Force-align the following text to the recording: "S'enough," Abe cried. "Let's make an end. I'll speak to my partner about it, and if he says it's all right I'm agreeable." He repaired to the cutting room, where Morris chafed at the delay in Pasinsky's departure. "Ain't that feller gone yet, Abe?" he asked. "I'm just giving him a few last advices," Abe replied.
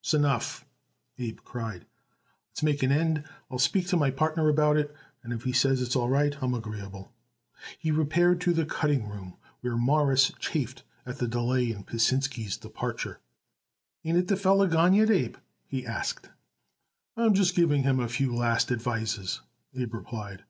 "S'enough," 0.00 0.64
Abe 1.18 1.40
cried. 1.42 1.84
"Let's 2.48 2.62
make 2.62 2.84
an 2.84 2.92
end. 2.92 3.24
I'll 3.50 3.58
speak 3.58 3.88
to 3.88 3.96
my 3.96 4.12
partner 4.12 4.48
about 4.48 4.76
it, 4.76 4.94
and 5.24 5.32
if 5.32 5.42
he 5.42 5.50
says 5.50 5.82
it's 5.82 5.96
all 5.96 6.08
right 6.08 6.40
I'm 6.40 6.54
agreeable." 6.54 7.12
He 7.80 7.90
repaired 7.90 8.40
to 8.42 8.52
the 8.52 8.64
cutting 8.64 9.08
room, 9.08 9.34
where 9.60 9.76
Morris 9.76 10.30
chafed 10.38 10.84
at 11.04 11.18
the 11.18 11.26
delay 11.26 11.72
in 11.72 11.82
Pasinsky's 11.82 12.56
departure. 12.56 13.18
"Ain't 14.04 14.28
that 14.28 14.36
feller 14.36 14.68
gone 14.68 14.94
yet, 14.94 15.10
Abe?" 15.10 15.34
he 15.66 15.84
asked. 15.84 16.30
"I'm 17.16 17.34
just 17.34 17.56
giving 17.56 17.82
him 17.82 17.98
a 17.98 18.06
few 18.06 18.32
last 18.32 18.70
advices," 18.70 19.40
Abe 19.74 19.94
replied. 19.94 20.44